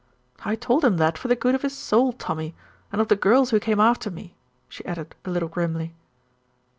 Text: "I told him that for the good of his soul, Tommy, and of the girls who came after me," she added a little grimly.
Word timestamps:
"I 0.43 0.55
told 0.55 0.83
him 0.83 0.97
that 0.97 1.15
for 1.15 1.27
the 1.27 1.35
good 1.35 1.53
of 1.53 1.61
his 1.61 1.77
soul, 1.77 2.11
Tommy, 2.13 2.55
and 2.91 2.99
of 2.99 3.07
the 3.07 3.15
girls 3.15 3.51
who 3.51 3.59
came 3.59 3.79
after 3.79 4.09
me," 4.09 4.33
she 4.67 4.83
added 4.83 5.13
a 5.25 5.29
little 5.29 5.47
grimly. 5.47 5.93